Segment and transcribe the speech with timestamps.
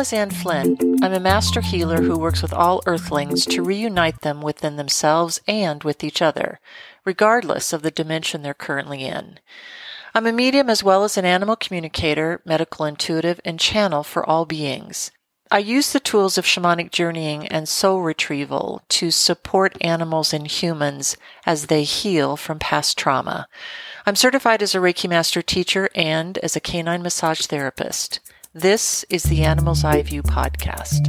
[0.00, 0.78] I'm Lizanne Flynn.
[1.02, 5.84] I'm a master healer who works with all earthlings to reunite them within themselves and
[5.84, 6.58] with each other,
[7.04, 9.40] regardless of the dimension they're currently in.
[10.14, 14.46] I'm a medium as well as an animal communicator, medical intuitive, and channel for all
[14.46, 15.10] beings.
[15.50, 21.18] I use the tools of shamanic journeying and soul retrieval to support animals and humans
[21.44, 23.48] as they heal from past trauma.
[24.06, 28.20] I'm certified as a Reiki Master teacher and as a canine massage therapist.
[28.52, 31.06] This is the Animal's Eye View podcast.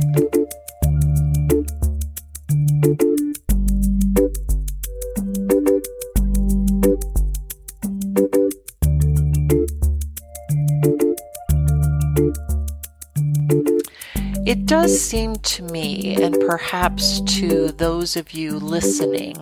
[14.45, 19.35] It does seem to me, and perhaps to those of you listening,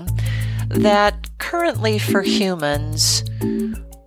[0.69, 3.25] that currently for humans,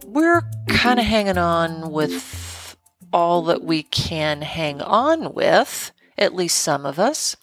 [0.07, 2.42] we're kind of hanging on with
[3.13, 7.37] all that we can hang on with, at least some of us,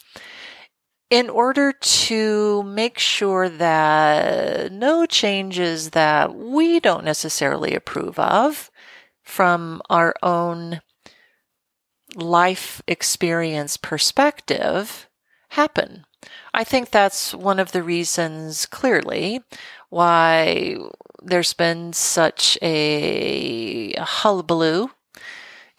[1.09, 8.69] in order to make sure that no changes that we don't necessarily approve of
[9.23, 10.81] from our own
[12.15, 15.07] life experience perspective
[15.49, 16.05] happen.
[16.53, 19.41] I think that's one of the reasons, clearly,
[19.89, 20.77] why
[21.23, 24.89] there's been such a hullabaloo,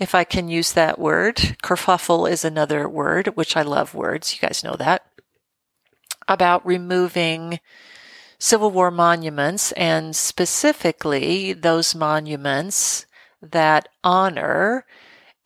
[0.01, 1.37] if I can use that word.
[1.63, 4.35] Kerfuffle is another word, which I love words.
[4.35, 5.05] You guys know that.
[6.27, 7.61] About removing
[8.39, 13.05] Civil War monuments and specifically those monuments
[13.43, 14.87] that honor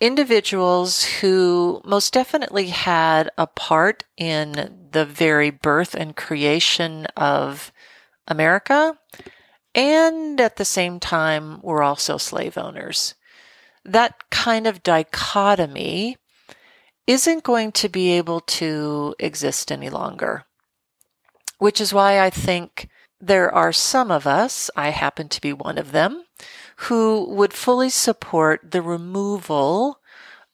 [0.00, 7.72] individuals who most definitely had a part in the very birth and creation of
[8.28, 8.98] America,
[9.74, 13.14] and at the same time were also slave owners.
[13.84, 16.16] That kind of dichotomy
[17.06, 20.44] isn't going to be able to exist any longer,
[21.58, 22.88] which is why I think
[23.20, 26.24] there are some of us, I happen to be one of them,
[26.76, 30.00] who would fully support the removal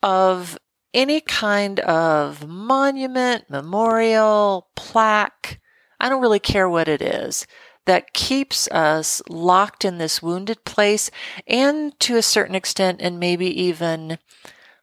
[0.03, 0.59] of
[0.93, 5.61] any kind of monument, memorial, plaque.
[5.99, 7.47] I don't really care what it is
[7.87, 11.11] that keeps us locked in this wounded place
[11.47, 14.19] and to a certain extent and maybe even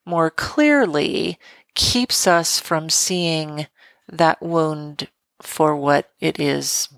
[0.05, 1.37] more clearly
[1.75, 3.67] keeps us from seeing
[4.11, 5.09] that wound
[5.41, 6.89] for what it is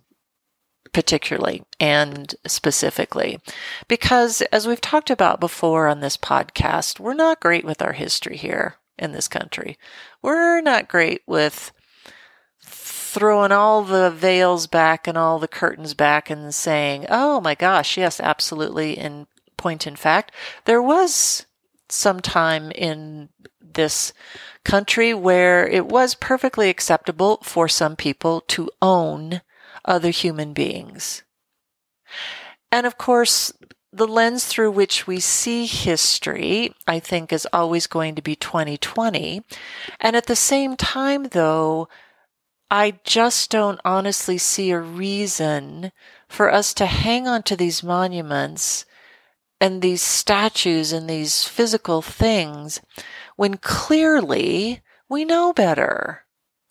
[0.93, 3.39] particularly and specifically.
[3.87, 8.37] Because as we've talked about before on this podcast, we're not great with our history
[8.37, 9.77] here in this country.
[10.21, 11.71] We're not great with
[13.09, 17.97] throwing all the veils back and all the curtains back and saying, oh my gosh,
[17.97, 18.97] yes, absolutely.
[18.97, 19.25] In
[19.57, 20.31] point in fact,
[20.65, 21.45] there was
[21.89, 23.29] some time in
[23.61, 24.13] this
[24.63, 29.41] country where it was perfectly acceptable for some people to own
[29.83, 31.23] other human beings.
[32.71, 33.51] And of course,
[33.91, 39.41] the lens through which we see history, I think, is always going to be 2020.
[39.99, 41.89] And at the same time, though,
[42.71, 45.91] I just don't honestly see a reason
[46.27, 48.85] for us to hang on to these monuments
[49.59, 52.79] and these statues and these physical things
[53.35, 56.25] when clearly we know better.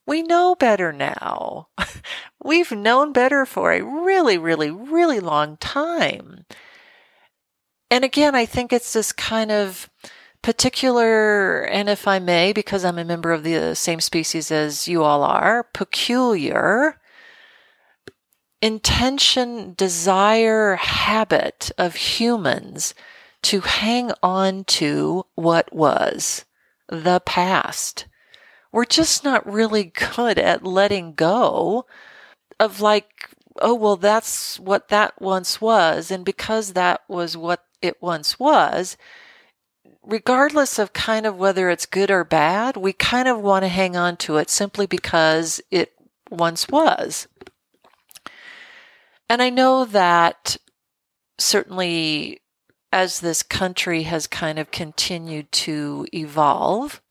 [0.06, 1.68] We know better now.
[2.42, 6.46] We've known better for a really, really, really long time.
[7.90, 9.90] And again, I think it's this kind of
[10.42, 15.02] particular, and if I may, because I'm a member of the same species as you
[15.02, 17.00] all are, peculiar
[18.60, 22.92] intention, desire, habit of humans
[23.42, 26.44] to hang on to what was
[26.88, 28.06] the past
[28.72, 31.86] we're just not really good at letting go
[32.60, 33.30] of like,
[33.60, 36.10] oh, well, that's what that once was.
[36.10, 38.96] And because that was what it once was,
[40.08, 43.94] regardless of kind of whether it's good or bad, we kind of want to hang
[43.94, 45.92] on to it simply because it
[46.30, 47.28] once was.
[49.28, 50.56] And I know that
[51.38, 52.40] certainly
[52.90, 57.02] as this country has kind of continued to evolve,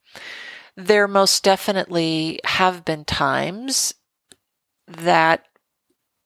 [0.76, 3.94] there most definitely have been times
[4.88, 5.46] that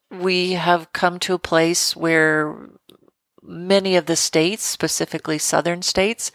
[0.10, 2.70] we have come to a place where
[3.42, 6.32] many of the states, specifically southern states,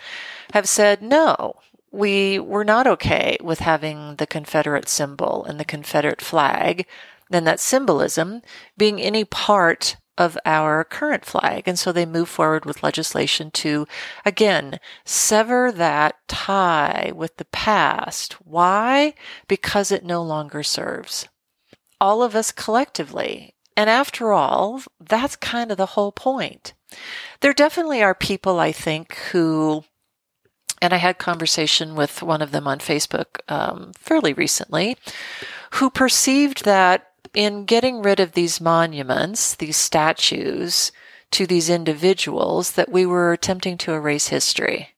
[0.52, 1.54] have said, no,
[1.90, 6.86] we were not okay with having the Confederate symbol and the Confederate flag,
[7.30, 8.42] and that symbolism
[8.76, 11.66] being any part of our current flag.
[11.66, 13.86] And so they move forward with legislation to,
[14.24, 18.34] again, sever that tie with the past.
[18.34, 19.14] Why?
[19.48, 21.28] Because it no longer serves
[22.00, 23.54] all of us collectively.
[23.76, 26.74] And after all, that's kind of the whole point.
[27.40, 29.84] There definitely are people, I think, who
[30.82, 34.96] and I had conversation with one of them on Facebook um, fairly recently,
[35.72, 40.92] who perceived that in getting rid of these monuments, these statues
[41.32, 44.90] to these individuals, that we were attempting to erase history.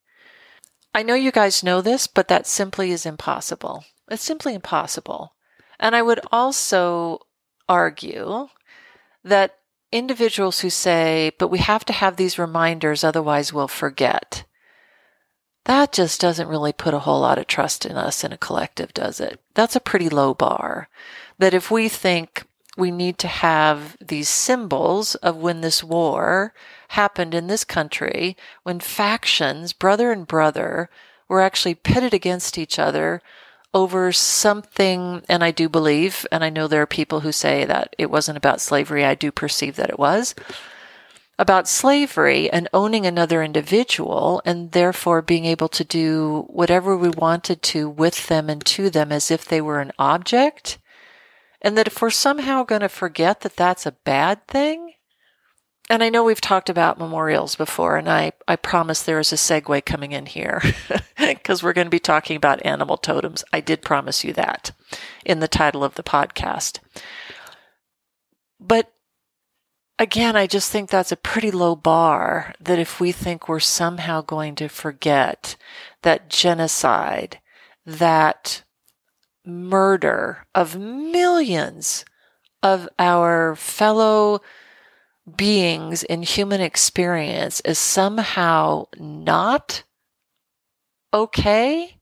[0.95, 3.85] I know you guys know this, but that simply is impossible.
[4.11, 5.35] It's simply impossible.
[5.79, 7.21] And I would also
[7.69, 8.49] argue
[9.25, 9.59] that
[9.93, 14.45] individuals who say, but we have to have these reminders, otherwise we'll forget
[15.69, 18.95] that just doesn't really put a whole lot of trust in us in a collective,
[18.95, 19.39] does it?
[19.53, 20.89] That's a pretty low bar.
[21.39, 22.45] That if we think
[22.79, 26.55] we need to have these symbols of when this war
[26.89, 30.89] happened in this country, when factions, brother and brother,
[31.29, 33.21] were actually pitted against each other
[33.79, 37.95] over something, and I do believe, and I know there are people who say that
[37.99, 39.05] it wasn't about slavery.
[39.05, 40.35] I do perceive that it was
[41.39, 47.63] about slavery and owning another individual and therefore being able to do whatever we wanted
[47.63, 50.79] to with them and to them as if they were an object.
[51.63, 54.95] And that if we're somehow going to forget that that's a bad thing,
[55.91, 59.37] and I know we've talked about memorials before, and I, I promise there is a
[59.37, 60.63] segue coming in here
[61.19, 63.43] because we're going to be talking about animal totems.
[63.53, 64.73] I did promise you that
[65.25, 66.81] in the title of the podcast.
[68.61, 68.93] But
[69.99, 74.21] again, I just think that's a pretty low bar that if we think we're somehow
[74.21, 75.57] going to forget
[76.03, 77.41] that genocide,
[77.87, 78.63] that
[79.45, 82.05] murder of millions
[82.63, 84.43] of our fellow
[85.37, 89.83] beings in human experience is somehow not
[91.13, 91.99] okay,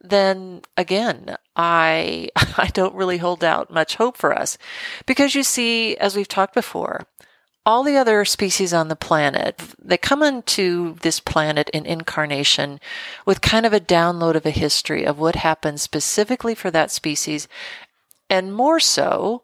[0.00, 4.58] then again, I I don't really hold out much hope for us.
[5.06, 7.06] Because you see, as we've talked before,
[7.64, 12.78] all the other species on the planet, they come into this planet in incarnation
[13.24, 17.48] with kind of a download of a history of what happened specifically for that species,
[18.30, 19.42] and more so,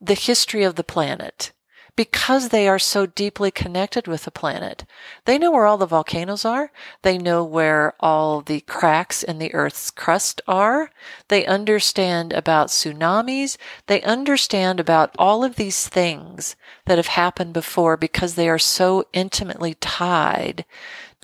[0.00, 1.52] the history of the planet
[1.96, 4.84] because they are so deeply connected with the planet.
[5.24, 6.70] They know where all the volcanoes are.
[7.02, 10.90] They know where all the cracks in the Earth's crust are.
[11.28, 13.56] They understand about tsunamis.
[13.86, 16.56] They understand about all of these things
[16.86, 20.64] that have happened before because they are so intimately tied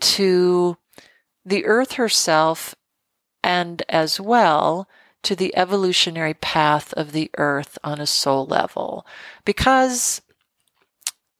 [0.00, 0.76] to
[1.44, 2.74] the Earth herself
[3.42, 4.88] and as well
[5.22, 9.04] to the evolutionary path of the earth on a soul level.
[9.44, 10.22] Because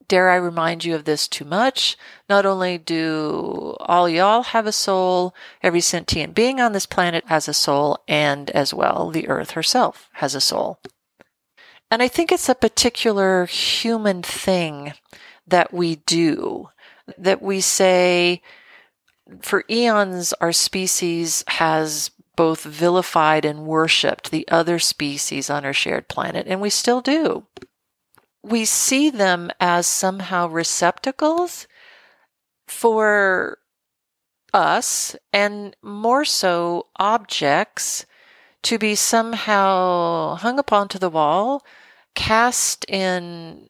[0.08, 1.97] dare I remind you of this too much?
[2.29, 7.49] Not only do all y'all have a soul, every sentient being on this planet has
[7.49, 10.78] a soul, and as well, the earth herself has a soul.
[11.90, 14.92] And I think it's a particular human thing
[15.47, 16.71] that we do,
[17.16, 18.42] that we say,
[19.40, 26.09] for eons, our species has both vilified and worshiped the other species on our shared
[26.09, 27.47] planet, and we still do
[28.47, 31.67] we see them as somehow receptacles
[32.69, 33.59] for
[34.55, 38.07] us and more so objects
[38.62, 41.65] to be somehow hung upon onto the wall,
[42.15, 43.69] cast in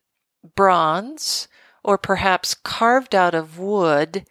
[0.55, 1.49] bronze,
[1.83, 4.27] or perhaps carved out of wood.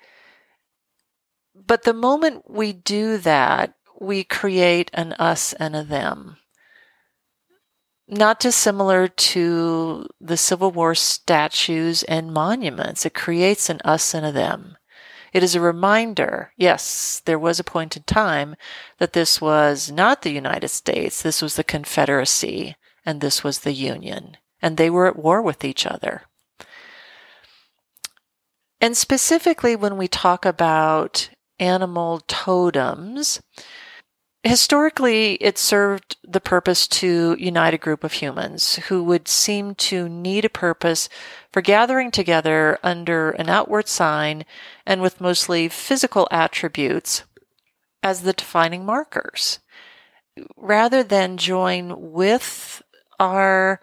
[1.55, 6.37] But the moment we do that, we create an us and a them
[8.07, 13.05] not dissimilar to the Civil War statues and monuments.
[13.05, 14.77] It creates an us and a them.
[15.33, 18.55] It is a reminder, yes, there was a point in time
[18.99, 23.73] that this was not the United States, this was the Confederacy, and this was the
[23.73, 26.21] Union, and they were at war with each other.
[28.79, 33.41] And specifically, when we talk about animal totems,
[34.45, 40.07] Historically, it served the purpose to unite a group of humans who would seem to
[40.07, 41.09] need a purpose
[41.51, 44.45] for gathering together under an outward sign
[44.85, 47.23] and with mostly physical attributes
[48.03, 49.57] as the defining markers,
[50.55, 52.83] rather than join with
[53.19, 53.81] our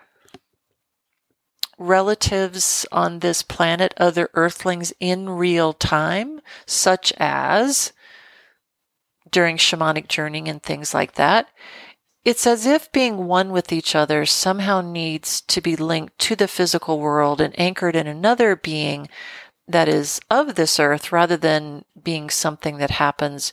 [1.77, 7.93] relatives on this planet, other earthlings in real time, such as
[9.33, 11.49] during shamanic journeying and things like that.
[12.25, 16.47] it's as if being one with each other somehow needs to be linked to the
[16.47, 19.09] physical world and anchored in another being
[19.67, 23.53] that is of this earth rather than being something that happens,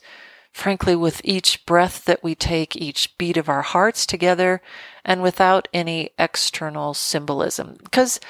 [0.52, 4.60] frankly, with each breath that we take, each beat of our hearts together,
[5.04, 7.76] and without any external symbolism.
[7.82, 8.20] Because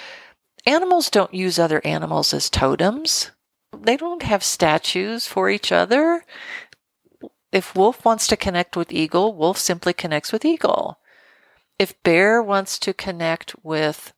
[0.66, 3.30] animals don't use other animals as totems.
[3.76, 6.24] They don't have statues for each other
[7.52, 10.98] if wolf wants to connect with eagle, wolf simply connects with eagle.
[11.78, 14.12] If bear wants to connect with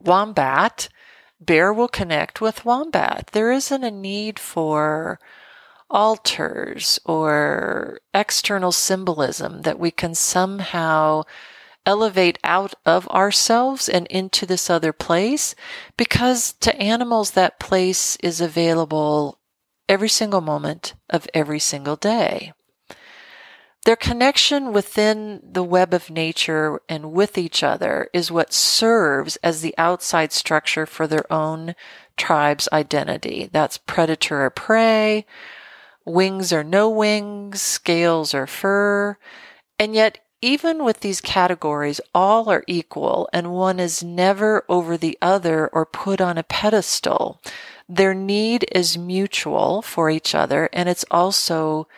[0.00, 0.88] wombat,
[1.40, 3.30] bear will connect with wombat.
[3.32, 5.18] There isn't a need for
[5.88, 11.22] altars or external symbolism that we can somehow
[11.86, 15.54] elevate out of ourselves and into this other place
[15.96, 19.39] because to animals that place is available
[19.90, 22.52] every single moment of every single day.
[23.84, 29.62] Their connection within the web of nature and with each other is what serves as
[29.62, 31.74] the outside structure for their own
[32.16, 33.50] tribe's identity.
[33.50, 35.26] That's predator or prey,
[36.04, 39.18] wings or no wings, scales or fur.
[39.76, 45.18] And yet, even with these categories, all are equal and one is never over the
[45.20, 47.40] other or put on a pedestal.
[47.92, 51.88] Their need is mutual for each other and it's also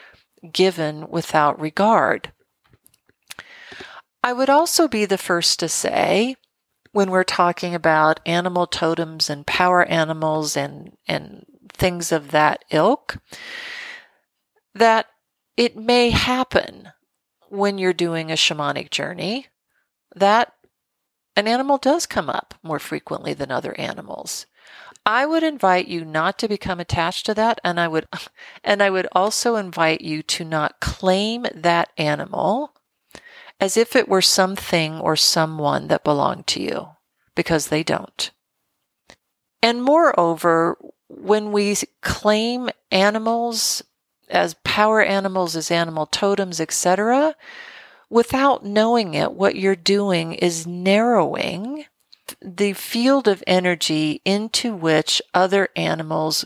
[0.51, 2.33] given without regard.
[4.25, 6.37] I would also be the first to say,
[6.93, 13.19] when we're talking about animal totems and power animals and, and things of that ilk,
[14.75, 15.09] that
[15.59, 16.89] it may happen
[17.51, 19.49] when you're doing a shamanic journey
[20.17, 20.55] that
[21.37, 24.47] an animal does come up more frequently than other animals.
[25.05, 28.07] I would invite you not to become attached to that and I would
[28.65, 32.75] and I would also invite you to not claim that animal
[33.61, 36.89] as if it were something or someone that belonged to you
[37.35, 38.31] because they don't.
[39.63, 40.77] And moreover,
[41.09, 43.83] when we claim animals
[44.29, 47.37] as power animals, as animal totems, etc.,
[48.11, 51.85] without knowing it, what you're doing is narrowing
[52.41, 56.45] the field of energy into which other animals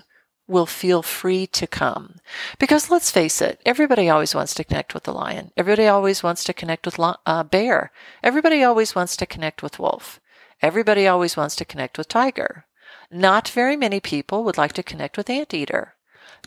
[0.48, 2.16] will feel free to come.
[2.58, 5.50] Because let's face it, everybody always wants to connect with the lion.
[5.56, 7.90] Everybody always wants to connect with uh, bear.
[8.22, 10.20] Everybody always wants to connect with wolf.
[10.62, 12.66] Everybody always wants to connect with tiger.
[13.10, 15.94] Not very many people would like to connect with anteater.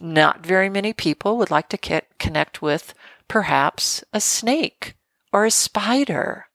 [0.01, 2.93] Not very many people would like to connect with
[3.27, 4.95] perhaps a snake
[5.31, 6.48] or a spider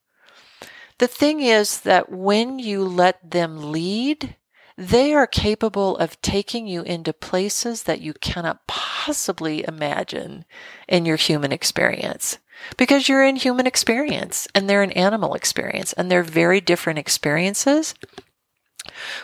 [0.97, 4.35] the thing is that when you let them lead,
[4.77, 10.45] they are capable of taking you into places that you cannot possibly imagine
[10.87, 12.39] in your human experience.
[12.77, 17.95] Because you're in human experience and they're in animal experience and they're very different experiences.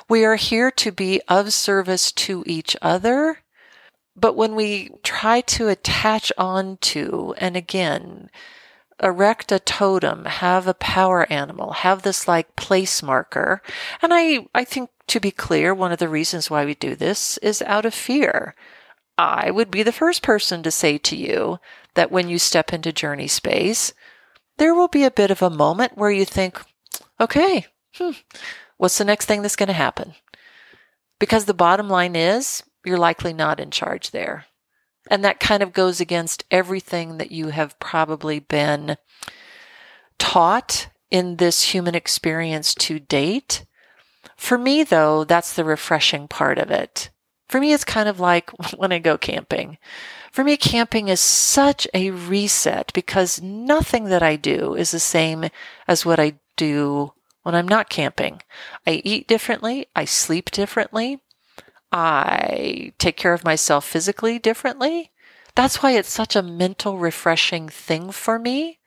[0.10, 3.40] We are here to be of service to each other.
[4.16, 8.30] But when we try to attach on to, and again,
[9.01, 13.62] erect a totem, have a power animal, have this like place marker.
[14.01, 17.38] And I, I think to be clear, one of the reasons why we do this
[17.39, 18.55] is out of fear.
[19.17, 21.60] I would be the first person to say to you
[21.96, 23.93] that when you step into journey space,
[24.58, 26.62] there will be a bit of a moment where you think,
[27.20, 27.65] okay,
[27.96, 28.12] hmm,
[28.77, 30.13] what's the next thing that's going to happen?
[31.20, 34.46] Because the bottom line is you're likely not in charge there.
[35.10, 38.98] And that kind of goes against everything that you have probably been
[40.20, 43.65] taught in this human experience to date.
[44.38, 47.10] For me, though, that's the refreshing part of it.
[47.50, 49.77] For me, it's kind of like when I go camping.
[50.31, 55.50] For me, camping is such a reset because nothing that I do is the same
[55.88, 57.12] as what I do
[57.43, 58.41] when I'm not camping.
[58.88, 59.88] I eat differently.
[59.96, 61.20] I sleep differently.
[61.92, 65.12] I take care of myself physically differently.
[65.56, 68.80] That's why it's such a mental refreshing thing for me.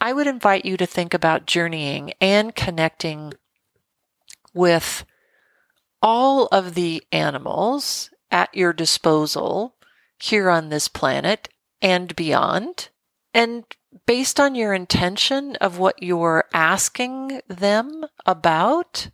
[0.00, 3.34] I would invite you to think about journeying and connecting
[4.52, 5.04] with
[6.02, 9.74] all of the animals at your disposal
[10.18, 11.48] here on this planet
[11.80, 12.88] and beyond.
[13.32, 13.64] And
[14.06, 19.10] based on your intention of what you're asking them about,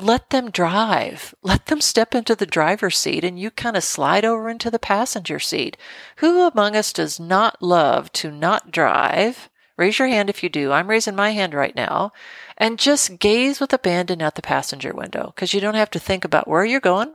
[0.00, 1.34] let them drive.
[1.42, 4.78] Let them step into the driver's seat and you kind of slide over into the
[4.78, 5.76] passenger seat.
[6.16, 9.50] Who among us does not love to not drive?
[9.76, 10.72] Raise your hand if you do.
[10.72, 12.12] I'm raising my hand right now.
[12.56, 16.24] And just gaze with abandon out the passenger window because you don't have to think
[16.24, 17.14] about where you're going.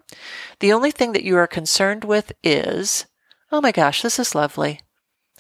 [0.59, 3.05] The only thing that you are concerned with is,
[3.51, 4.79] oh my gosh, this is lovely.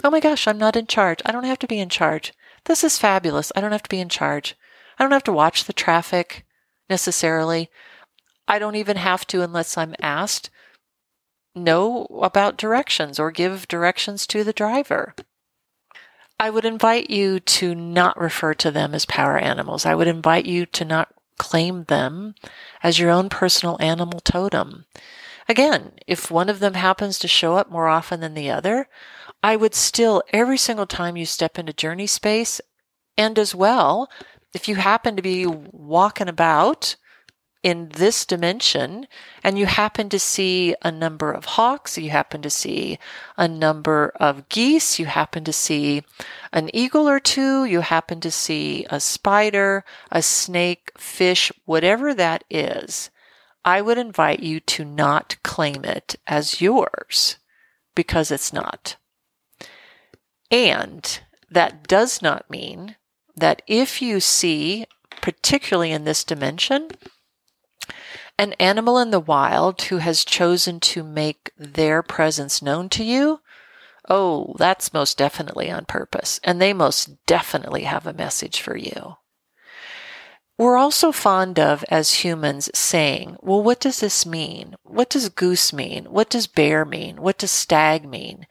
[0.03, 1.21] Oh my gosh, I'm not in charge.
[1.25, 2.33] I don't have to be in charge.
[2.65, 3.51] This is fabulous.
[3.55, 4.57] I don't have to be in charge.
[4.99, 6.45] I don't have to watch the traffic
[6.93, 7.71] necessarily.
[8.47, 10.51] I don't even have to unless I'm asked
[11.55, 15.15] know about directions or give directions to the driver.
[16.39, 19.87] I would invite you to not refer to them as power animals.
[19.87, 21.09] I would invite you to not
[21.39, 22.35] claim them
[22.83, 24.85] as your own personal animal totem.
[25.49, 28.87] Again, if one of them happens to show up more often than the other,
[29.41, 32.61] I would still, every single time you step into journey space,
[33.17, 34.09] and as well,
[34.53, 36.95] if you happen to be walking about
[37.63, 39.07] in this dimension
[39.41, 42.99] and you happen to see a number of hawks, you happen to see
[43.37, 46.03] a number of geese, you happen to see
[46.51, 52.43] an eagle or two, you happen to see a spider, a snake, fish, whatever that
[52.49, 53.09] is,
[53.65, 57.37] I would invite you to not claim it as yours
[57.95, 58.97] because it's not.
[60.51, 62.97] And that does not mean
[63.35, 64.85] that if you see,
[65.21, 66.89] particularly in this dimension,
[68.37, 73.41] an animal in the wild who has chosen to make their presence known to you,
[74.09, 76.39] oh, that's most definitely on purpose.
[76.43, 79.17] And they most definitely have a message for you.
[80.57, 84.75] We're also fond of, as humans, saying, well, what does this mean?
[84.83, 86.05] What does goose mean?
[86.05, 87.21] What does bear mean?
[87.21, 88.45] What does stag mean?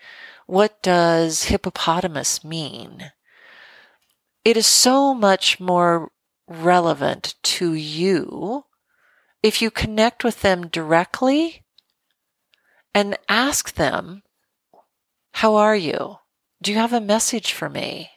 [0.47, 3.13] What does hippopotamus mean?
[4.45, 6.11] It is so much more
[6.49, 8.65] relevant to you
[9.43, 11.65] if you connect with them directly
[12.95, 14.23] and ask them,
[15.33, 16.17] How are you?
[16.61, 18.11] Do you have a message for me?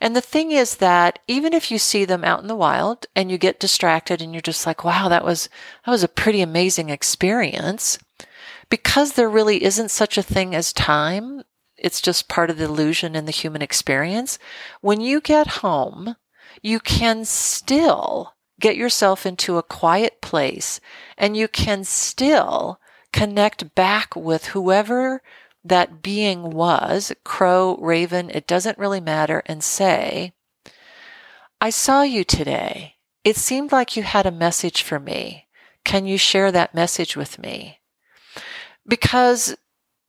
[0.00, 3.30] And the thing is that even if you see them out in the wild and
[3.30, 5.48] you get distracted and you're just like, wow, that was,
[5.84, 7.98] that was a pretty amazing experience,
[8.68, 11.42] because there really isn't such a thing as time,
[11.80, 14.38] it's just part of the illusion in the human experience.
[14.80, 16.16] When you get home,
[16.62, 20.80] you can still get yourself into a quiet place
[21.16, 22.78] and you can still
[23.12, 25.22] connect back with whoever
[25.64, 30.32] that being was, crow, raven, it doesn't really matter, and say,
[31.60, 32.94] I saw you today.
[33.24, 35.46] It seemed like you had a message for me.
[35.84, 37.80] Can you share that message with me?
[38.86, 39.56] Because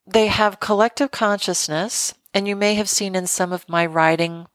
[0.05, 4.47] they have collective consciousness, and you may have seen in some of my writing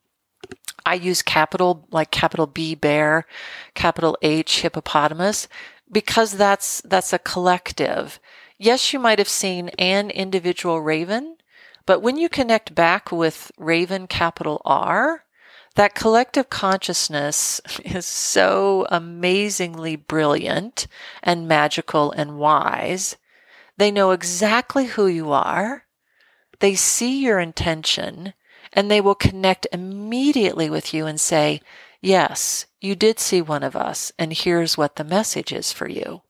[0.87, 3.27] I use capital, like capital B bear,
[3.75, 5.49] capital H hippopotamus,
[5.91, 8.21] because that's, that's a collective.
[8.57, 11.39] Yes, you might have seen an individual raven,
[11.87, 15.25] but when you connect back with raven capital R,
[15.75, 20.87] that collective consciousness is so amazingly brilliant
[21.21, 23.17] and magical and wise.
[23.77, 25.85] They know exactly who you are.
[26.61, 28.35] They see your intention
[28.73, 31.61] and they will connect immediately with you and say,
[32.01, 36.23] Yes, you did see one of us, and here's what the message is for you.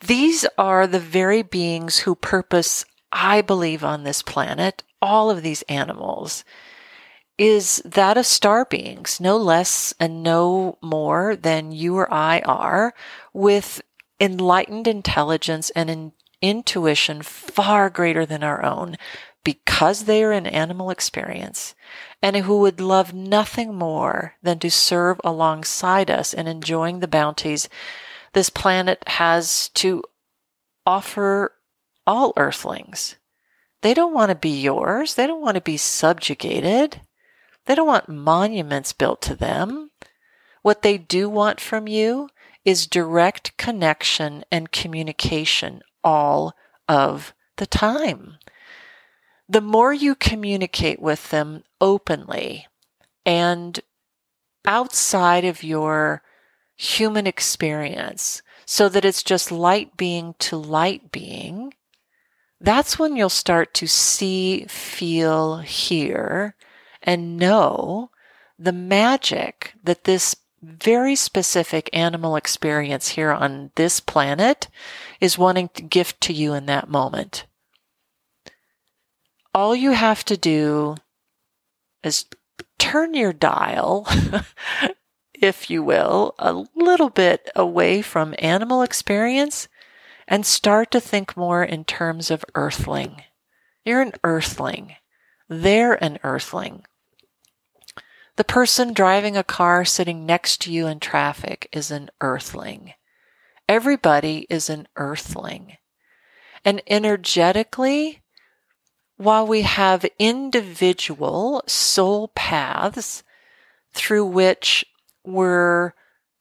[0.00, 5.62] These are the very beings who purpose, I believe, on this planet, all of these
[5.62, 6.44] animals,
[7.38, 12.94] is that of star beings, no less and no more than you or I are,
[13.34, 13.82] with
[14.18, 18.96] enlightened intelligence and in intuition far greater than our own,
[19.44, 21.74] because they are an animal experience
[22.20, 27.68] and who would love nothing more than to serve alongside us in enjoying the bounties
[28.36, 30.02] this planet has to
[30.84, 31.52] offer
[32.06, 33.16] all earthlings.
[33.80, 35.14] They don't want to be yours.
[35.14, 37.00] They don't want to be subjugated.
[37.64, 39.90] They don't want monuments built to them.
[40.60, 42.28] What they do want from you
[42.62, 46.54] is direct connection and communication all
[46.88, 48.38] of the time.
[49.48, 52.68] The more you communicate with them openly
[53.24, 53.80] and
[54.64, 56.22] outside of your
[56.76, 61.74] human experience so that it's just light being to light being,
[62.60, 66.54] that's when you'll start to see, feel, hear,
[67.02, 68.10] and know
[68.58, 74.68] the magic that this very specific animal experience here on this planet
[75.20, 77.46] is wanting to gift to you in that moment
[79.56, 80.94] all you have to do
[82.02, 82.26] is
[82.78, 84.06] turn your dial,
[85.34, 89.66] if you will, a little bit away from animal experience
[90.28, 93.22] and start to think more in terms of earthling.
[93.82, 94.96] You're an earthling.
[95.48, 96.84] They're an earthling.
[98.36, 102.92] The person driving a car sitting next to you in traffic is an earthling.
[103.66, 105.78] Everybody is an earthling.
[106.62, 108.22] And energetically,
[109.16, 113.22] while we have individual soul paths
[113.94, 114.84] through which
[115.24, 115.94] we're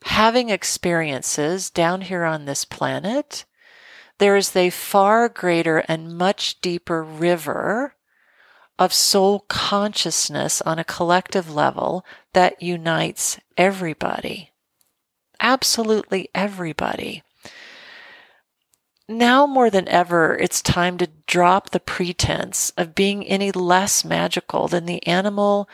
[0.03, 3.45] having experiences down here on this planet,
[4.17, 7.94] there is a far greater and much deeper river
[8.77, 14.51] of soul consciousness on a collective level that unites everybody.
[15.39, 17.23] Absolutely everybody.
[19.07, 24.67] Now more than ever, it's time to drop the pretense of being any less magical
[24.67, 25.69] than the animal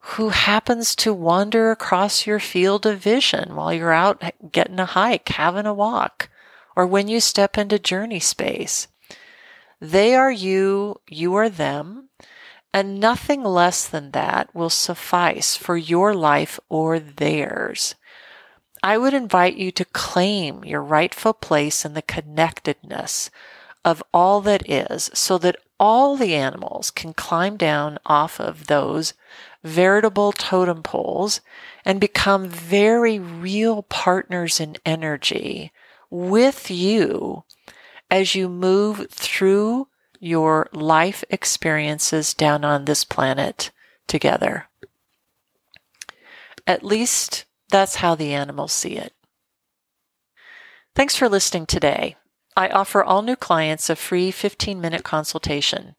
[0.00, 5.28] who happens to wander across your field of vision while you're out getting a hike,
[5.28, 6.30] having a walk,
[6.74, 8.88] or when you step into journey space.
[9.80, 12.08] They are you, you are them,
[12.72, 17.94] and nothing less than that will suffice for your life or theirs.
[18.82, 23.30] I would invite you to claim your rightful place in the connectedness
[23.84, 29.14] of all that is so that all the animals can climb down off of those
[29.62, 31.40] veritable totem poles
[31.84, 35.72] and become very real partners in energy
[36.10, 37.44] with you
[38.10, 39.88] as you move through
[40.20, 43.70] your life experiences down on this planet
[44.06, 44.68] together.
[46.66, 49.12] At least that's how the animals see it.
[50.94, 52.16] Thanks for listening today.
[52.56, 55.94] I offer all new clients a free 15 minute consultation.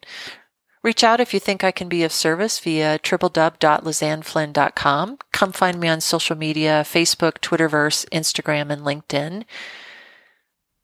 [0.81, 5.17] Reach out if you think I can be of service via www.lizanneflynn.com.
[5.31, 9.45] Come find me on social media Facebook, Twitterverse, Instagram, and LinkedIn.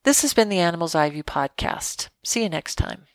[0.06, 2.10] This has been the Animal's Eye View podcast.
[2.24, 3.08] See you next time.